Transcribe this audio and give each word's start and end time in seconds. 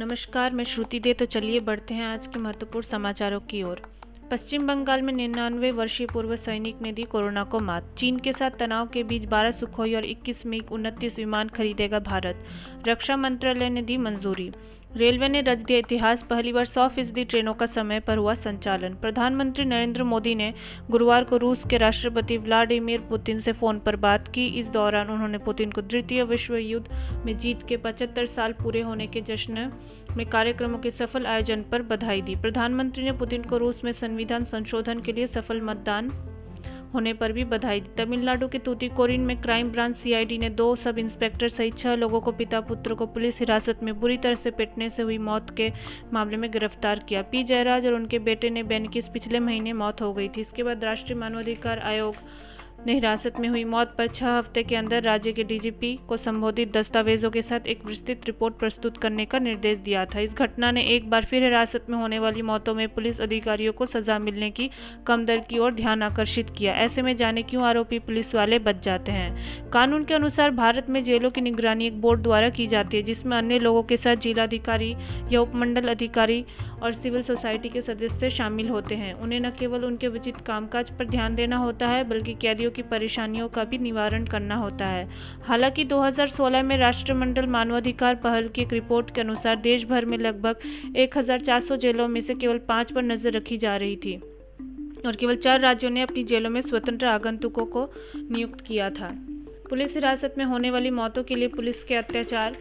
नमस्कार, 0.00 0.52
मैं 0.52 0.64
श्रुति 0.64 1.00
दे। 1.00 1.12
तो 1.14 1.24
चलिए 1.24 1.60
बढ़ते 1.60 1.94
हैं 1.94 2.06
आज 2.06 2.26
के 2.26 2.38
महत्वपूर्ण 2.38 2.86
समाचारों 2.86 3.40
की 3.40 3.62
ओर। 3.62 3.82
पश्चिम 4.30 4.66
बंगाल 4.66 5.02
में 5.02 5.12
निन्यानवे 5.12 5.70
वर्षीय 5.70 6.06
पूर्व 6.06 6.36
सैनिक 6.36 6.82
ने 6.82 6.92
दी 6.92 7.02
कोरोना 7.02 7.44
को 7.44 7.58
मात। 7.58 7.94
चीन 7.98 8.18
के 8.18 8.32
साथ 8.32 8.50
तनाव 8.50 8.86
के 8.86 9.02
बीच 9.02 9.24
12 9.24 9.50
सुखोई 9.50 9.94
और 9.94 10.04
21 10.04 10.46
मिग 10.46 10.72
उनतीस 10.72 11.18
विमान 11.18 11.48
खरीदेगा 11.48 11.98
भारत। 11.98 12.44
रक्षा 12.88 13.16
मंत्रालय 13.16 13.70
ने 13.70 13.82
दी 13.82 13.96
मंजूरी। 13.96 14.52
रेलवे 14.96 15.28
ने 15.28 15.40
रच 15.40 15.58
दिया 15.58 15.78
इतिहास, 15.78 16.22
पहली 16.22 16.52
बार 16.52 16.64
सौ 16.64 16.88
फ़ीसदी 16.88 17.24
ट्रेनों 17.24 17.52
का 17.54 17.66
समय 17.66 18.00
पर 18.00 18.16
हुआ 18.16 18.34
संचालन। 18.34 18.94
प्रधानमंत्री 18.94 19.64
नरेंद्र 19.64 20.04
मोदी 20.04 20.34
ने 20.34 20.52
गुरुवार 20.90 21.24
को 21.24 21.36
रूस 21.36 21.64
के 21.70 21.76
राष्ट्रपति 21.76 22.36
व्लादिमीर 22.36 23.00
पुतिन 23.00 23.38
से 23.38 23.52
फ़ोन 23.52 23.78
पर 23.78 23.96
बात 23.96 24.28
की। 24.28 24.46
इस 24.60 24.68
दौरान 24.68 25.10
उन्होंने 25.10 25.38
पुतिन 25.38 25.70
को 25.70 25.82
द्वितीय 25.82 26.22
विश्व 26.22 26.56
युद्ध 26.56 27.22
में 27.26 27.38
जीत 27.38 27.62
के 27.68 27.76
75 27.76 28.26
साल 28.26 28.52
पूरे 28.52 28.80
होने 28.80 29.06
के 29.06 29.20
जश्न 29.20 29.70
में 30.16 30.26
कार्यक्रमों 30.26 30.78
के 30.78 30.90
सफल 30.90 31.26
आयोजन 31.26 31.62
पर 31.62 31.82
बधाई 31.82 32.22
दी। 32.22 32.34
प्रधानमंत्री 32.34 33.04
ने 33.04 33.12
पुतिन 33.12 33.42
को 33.42 33.58
रूस 33.58 33.84
में 33.84 33.92
संविधान 33.92 34.44
संशोधन 34.44 35.00
के 35.00 35.12
लिए 35.12 35.26
सफल 35.26 35.60
मतदान 35.60 36.10
होने 36.94 37.12
पर 37.12 37.32
भी 37.32 37.44
बधाई 37.44 37.80
दी। 37.80 37.90
तमिलनाडु 37.96 38.48
के 38.48 38.58
तूतीकोरिन 38.58 39.20
में 39.20 39.40
क्राइम 39.42 39.70
ब्रांच 39.70 39.96
सीआईडी 39.96 40.38
ने 40.38 40.48
दो 40.50 40.74
सब 40.76 40.98
इंस्पेक्टर 40.98 41.48
सहित 41.48 41.78
छह 41.78 41.94
लोगों 41.94 42.20
को 42.20 42.32
पिता 42.32 42.60
पुत्र 42.62 42.94
को 42.94 43.06
पुलिस 43.06 43.38
हिरासत 43.40 43.82
में 43.82 43.94
बुरी 44.00 44.16
तरह 44.16 44.34
से 44.34 44.50
पिटने 44.50 44.90
से 44.90 45.02
हुई 45.02 45.18
मौत 45.20 45.54
के 45.56 45.70
मामले 46.12 46.36
में 46.36 46.50
गिरफ़्तार 46.52 47.04
किया। 47.08 47.22
पी 47.22 47.42
जयराज 47.44 47.86
और 47.86 47.94
उनके 47.94 48.18
बेटे 48.20 48.50
ने 48.50 48.62
बेन 48.64 48.88
की 48.88 49.00
पिछले 49.12 49.40
महीने 49.40 49.72
मौत 49.74 50.02
हो 50.02 50.12
गई 50.12 50.28
थी। 50.28 50.40
इसके 50.40 50.62
बाद 50.62 50.84
राष्ट्रीय 50.84 51.18
मानवाधिकार 51.18 51.78
आयोग 51.80 52.14
ने 52.86 52.92
हिरासत 52.94 53.38
में 53.40 53.48
हुई 53.48 53.62
मौत 53.64 53.94
पर 53.98 54.06
छह 54.06 54.26
हफ़्ते 54.28 54.62
के 54.62 54.76
अंदर 54.76 55.02
राज्य 55.02 55.32
के 55.32 55.44
डीजीपी 55.44 55.98
को 56.08 56.16
संबोधित 56.16 56.72
दस्तावेजों 56.72 57.30
के 57.30 57.42
साथ 57.42 57.66
एक 57.66 57.84
विस्तृत 57.86 58.20
रिपोर्ट 58.26 58.54
प्रस्तुत 58.54 58.96
करने 58.96 59.24
का 59.24 59.38
निर्देश 59.38 59.78
दिया 59.78 60.04
था। 60.04 60.20
इस 60.20 60.34
घटना 60.34 60.70
ने 60.70 60.82
एक 60.86 61.10
बार 61.10 61.24
फिर 61.24 61.42
हिरासत 61.42 61.86
में 61.90 61.96
होने 61.98 62.18
वाली 62.18 62.42
मौतों 62.42 62.74
में 62.74 62.88
पुलिस 62.88 63.20
अधिकारियों 63.20 63.72
को 63.72 63.86
सजा 63.86 64.18
मिलने 64.18 64.50
की 64.50 64.70
कम 65.06 65.24
दर 65.24 65.40
की 65.40 65.58
ओर 65.58 65.74
ध्यान 65.74 66.02
आकर्षित 66.02 66.50
किया। 66.50 66.74
ऐसे 66.74 67.02
में 67.02 67.16
जाने 67.16 67.42
क्यों 67.42 67.64
आरोपी 67.64 67.98
पुलिस 67.98 68.34
वाले 68.34 68.58
बच 68.58 68.82
जाते 68.82 69.12
हैं? 69.12 69.70
कानून 69.70 70.04
के 70.04 70.14
अनुसार 70.14 70.50
भारत 70.50 70.86
में 70.90 71.02
जेलों 71.04 71.30
की 71.30 71.40
निगरानी 71.40 71.86
एक 71.86 72.00
बोर्ड 72.00 72.22
द्वारा 72.22 72.48
की 72.50 72.66
जाती 72.66 72.96
है, 72.96 73.02
जिसमें 73.02 73.36
अन्य 73.38 73.58
लोगों 73.58 73.82
के 73.82 73.96
साथ 73.96 74.16
जिलाधिकारी 74.16 74.94
या 75.32 75.40
उपमंडल 75.40 75.88
अधिकारी 75.88 76.44
और 76.82 76.92
सिविल 76.92 77.22
सोसाइटी 77.22 77.68
के 77.68 77.80
सदस्य 77.82 78.30
शामिल 78.30 78.68
होते 78.68 78.94
हैं। 78.94 79.12
उन्हें 79.14 79.40
न 79.40 79.50
केवल 79.50 79.84
उनके 79.84 80.06
उचित 80.06 80.36
कामकाज 80.36 80.90
पर 80.90 81.06
ध्यान 81.06 81.34
देना 81.34 81.56
होता 81.56 81.88
है, 81.88 82.04
बल्कि 82.04 82.34
कैदियों 82.34 82.69
की 82.70 82.82
परेशानियों 82.82 83.48
का 83.48 83.64
भी 83.64 83.78
निवारण 83.78 84.24
करना 84.26 84.56
होता 84.56 84.86
है। 84.86 85.08
हालाँकि 85.42 85.84
2016 85.84 86.62
में 86.62 86.76
राष्ट्रमंडल 86.78 87.46
मानवाधिकार 87.46 88.14
पहल 88.14 88.48
की 88.48 88.62
एक 88.62 88.72
रिपोर्ट 88.72 89.14
के 89.14 89.20
अनुसार 89.20 89.56
देश 89.56 89.84
भर 89.84 90.04
में 90.04 90.18
लगभग 90.18 90.96
1400 90.96 91.76
जेलों 91.76 92.08
में 92.08 92.20
से 92.20 92.34
केवल 92.34 92.58
पाँच 92.58 92.92
पर 92.92 93.02
नज़र 93.02 93.32
रखी 93.32 93.58
जा 93.58 93.76
रही 93.76 93.96
थी 93.96 94.16
और 95.06 95.16
केवल 95.16 95.36
चार 95.36 95.60
राज्यों 95.60 95.90
ने 95.90 96.02
अपनी 96.02 96.24
जेलों 96.24 96.50
में 96.50 96.60
स्वतंत्र 96.60 97.06
आगंतुकों 97.06 97.64
को 97.66 97.88
नियुक्त 98.16 98.60
किया 98.60 98.90
था। 98.90 99.08
पुलिस 99.70 99.94
हिरासत 99.94 100.34
में 100.38 100.44
होने 100.44 100.70
वाली 100.70 100.90
मौतों 100.90 101.22
के 101.22 101.34
लिए 101.34 101.48
पुलिस 101.48 101.84
के 101.84 101.94
अत्याचार 101.94 102.56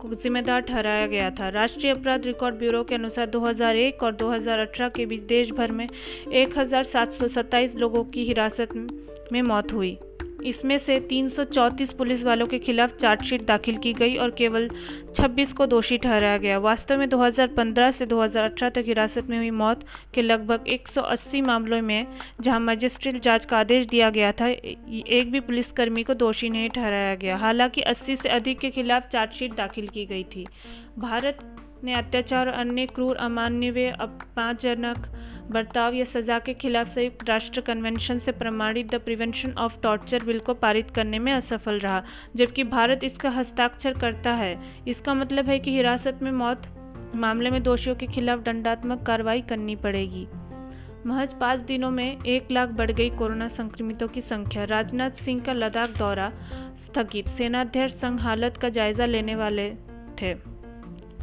को 0.00 0.14
जिम्मेदार 0.14 0.60
ठहराया 0.60 1.06
गया 1.06 1.30
था। 1.30 1.48
राष्ट्रीय 1.48 1.92
अपराध 1.92 2.26
रिकॉर्ड 2.26 2.54
ब्यूरो 2.54 2.82
के 2.84 2.94
अनुसार 2.94 3.26
2001 3.26 4.02
और 4.02 4.14
2018 4.14 4.88
के 4.88 5.06
बीच 5.06 5.22
देश 5.22 5.50
भर 5.50 5.72
में 5.72 5.86
एक 5.86 6.58
हज़ार 6.58 6.84
सात 6.84 7.12
सौ 7.12 7.28
सत्ताईस 7.28 7.74
लोगों 7.76 8.04
की 8.04 8.24
हिरासत 8.24 8.74
में 8.76 8.86
मौत 9.32 9.72
हुई। 9.72 9.98
इसमें 10.44 10.78
से 10.78 11.00
334 11.00 11.92
पुलिस 11.92 12.22
वालों 12.24 12.46
के 12.46 12.58
खिलाफ 12.58 12.96
चार्जशीट 12.96 13.44
दाखिल 13.44 13.76
की 13.76 13.92
गई 13.92 14.16
और 14.16 14.30
केवल 14.30 14.68
26 15.16 15.52
को 15.52 15.66
दोषी 15.66 15.98
ठहराया 15.98 16.36
गया। 16.36 16.58
वास्तव 16.58 16.98
में 16.98 17.08
2015 17.08 17.90
से 17.90 18.06
2018 18.06 18.68
तक 18.68 18.84
हिरासत 18.86 19.26
में 19.30 19.38
हुई 19.38 19.50
मौत 19.50 19.84
के 20.14 20.22
लगभग 20.22 20.64
180 20.68 21.40
मामलों 21.40 21.82
में, 21.82 22.06
जहाँ 22.40 22.60
मजिस्ट्रेट 22.60 23.22
जाँच 23.22 23.44
का 23.44 23.58
आदेश 23.58 23.86
दिया 23.86 24.10
गया 24.10 24.32
था, 24.32 24.48
एक 24.48 25.28
भी 25.32 25.40
पुलिसकर्मी 25.40 26.02
को 26.02 26.14
दोषी 26.14 26.50
नहीं 26.50 26.68
ठहराया 26.68 27.14
गया। 27.14 27.36
हालाँकि 27.36 27.80
80 27.80 28.16
से 28.16 28.28
अधिक 28.28 28.58
के 28.58 28.70
खिलाफ 28.70 29.08
चार्जशीट 29.08 29.54
दाखिल 29.54 29.88
की 29.88 30.06
गई 30.06 30.24
थी। 30.24 30.46
भारत 30.98 31.56
ने 31.84 31.94
अत्याचार 31.94 32.46
और 32.46 32.54
अन्य 32.54 32.86
क्रूर 32.86 33.16
अमान्य 33.16 33.70
व 33.70 33.92
अपमानजनक 34.00 35.12
बर्ताव 35.50 35.94
या 35.94 36.04
सजा 36.04 36.38
के 36.38 36.54
खिलाफ 36.54 36.88
संयुक्त 36.88 37.28
राष्ट्र 37.28 37.60
कन्वेंशन 37.60 38.18
से 38.18 38.32
प्रमाणित 38.32 38.94
the 38.94 38.94
prevention 38.94 39.52
of 39.52 39.80
torture 39.82 40.24
bill 40.24 40.38
को 40.38 40.54
पारित 40.54 40.90
करने 40.90 41.18
में 41.18 41.32
असफल 41.32 41.78
रहा, 41.78 42.02
जबकि 42.36 42.64
भारत 42.64 43.00
इसका 43.04 43.30
हस्ताक्षर 43.30 43.92
करता 43.92 44.32
है। 44.32 44.58
इसका 44.88 45.14
मतलब 45.14 45.48
है 45.48 45.58
कि 45.58 45.70
हिरासत 45.70 46.18
में 46.22 46.32
मौत, 46.32 46.62
मामले 47.14 47.50
में 47.50 47.62
दोषियों 47.62 47.96
के 47.96 48.06
खिलाफ 48.06 48.40
दंडात्मक 48.40 49.02
कार्रवाई 49.02 49.40
करनी 49.40 49.76
पड़ेगी। 49.76 50.26
महज 51.06 51.34
पाँच 51.34 51.60
दिनों 51.60 51.90
में 51.90 52.24
एक 52.24 52.50
लाख 52.50 52.68
बढ़ 52.68 52.90
गई 52.90 53.10
कोरोना 53.10 53.48
संक्रमितों 53.48 54.08
की 54.08 54.20
संख्या। 54.20 54.64
राजनाथ 54.64 55.10
सिंह 55.10 55.40
का 55.40 55.52
लद्दाख 55.52 55.90
दौरा 55.90 56.32
स्थगित। 56.76 57.28
सेनाध्यक्ष 57.28 57.94
संघ 57.94 58.20
हालत 58.20 58.56
का 58.56 58.68
जायजा 58.68 59.06
लेने 59.06 59.36
वाले 59.36 59.70
थे। 60.22 60.55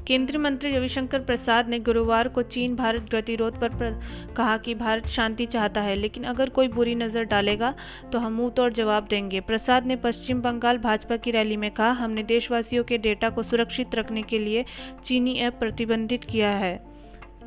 केंद्रीय 0.07 0.39
मंत्री 0.39 0.71
रविशंकर 0.71 1.19
प्रसाद 1.19 1.67
ने 1.69 1.79
गुरुवार 1.79 2.27
को 2.27 2.41
चीन 2.43 2.75
भारत 2.75 3.05
गतिरोध 3.11 3.59
पर, 3.59 3.99
कहा 4.37 4.57
कि 4.57 4.75
भारत 4.75 5.05
शांति 5.07 5.45
चाहता 5.45 5.81
है 5.81 5.95
लेकिन 5.95 6.23
अगर 6.23 6.49
कोई 6.49 6.67
बुरी 6.67 6.95
नज़र 6.95 7.23
डालेगा 7.23 7.73
तो 8.11 8.19
हम 8.19 8.33
मुँह 8.33 8.49
तोड़ 8.49 8.71
जवाब 8.73 9.07
देंगे। 9.09 9.39
प्रसाद 9.41 9.85
ने 9.85 9.95
पश्चिम 9.95 10.41
बंगाल 10.41 10.77
भाजपा 10.77 11.17
की 11.17 11.31
रैली 11.31 11.57
में 11.57 11.69
कहा 11.71 11.91
हमने 11.93 12.23
देशवासियों 12.23 12.83
के 12.83 12.97
डेटा 12.97 13.29
को 13.29 13.43
सुरक्षित 13.43 13.95
रखने 13.95 14.21
के 14.21 14.39
लिए 14.39 14.65
चीनी 15.05 15.35
ऐप 15.37 15.59
प्रतिबंधित 15.59 16.23
किया 16.23 16.49
है। 16.49 16.79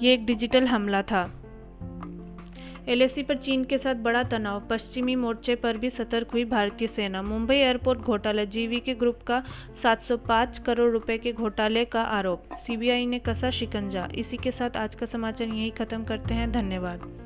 ये 0.02 0.14
एक 0.14 0.26
डिजिटल 0.26 0.66
हमला 0.66 1.02
था। 1.02 1.24
एलएसी 2.88 3.22
पर 3.22 3.36
चीन 3.36 3.64
के 3.64 3.78
साथ 3.78 3.94
बड़ा 3.94 4.22
तनाव। 4.22 4.62
पश्चिमी 4.70 5.14
मोर्चे 5.14 5.54
पर 5.54 5.76
भी 5.76 5.90
सतर्क 5.90 6.30
हुई 6.30 6.44
भारतीय 6.44 6.88
सेना। 6.88 7.22
मुंबई 7.22 7.56
एयरपोर्ट 7.56 8.00
घोटाला। 8.00 8.44
जीवी 8.44 8.80
के 8.80 8.94
ग्रुप 8.94 9.22
का 9.26 9.42
705 9.82 10.58
करोड़ 10.58 10.92
रुपए 10.92 11.18
के 11.18 11.32
घोटाले 11.32 11.84
का 11.84 12.02
आरोप। 12.02 12.44
सीबीआई 12.54 13.06
ने 13.06 13.18
कसा 13.18 13.50
शिकंजा। 13.50 14.08
इसी 14.14 14.36
के 14.36 14.52
साथ 14.52 14.76
आज 14.76 14.94
का 14.94 15.06
समाचार 15.06 15.48
यही 15.48 15.70
खत्म 15.70 16.04
करते 16.04 16.34
हैं। 16.34 16.52
धन्यवाद। 16.52 17.25